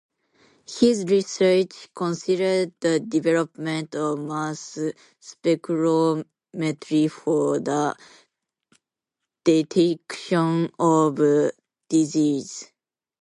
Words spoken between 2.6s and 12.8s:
the development of mass spectrometry for the detection of disease.